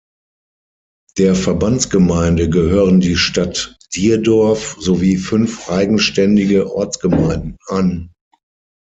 Der 1.19 1.35
Verbandsgemeinde 1.35 2.49
gehören 2.49 3.01
die 3.01 3.15
Stadt 3.15 3.77
Dierdorf 3.93 4.75
sowie 4.79 5.15
fünf 5.17 5.69
eigenständige 5.69 6.73
Ortsgemeinden 6.73 7.57
an. 7.67 8.11